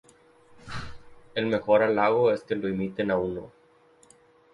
El 1.35 1.45
mejor 1.45 1.83
halago 1.83 2.31
es 2.31 2.41
que 2.43 2.55
lo 2.55 2.67
imiten 2.67 3.11
a 3.11 3.19
uno. 3.19 3.51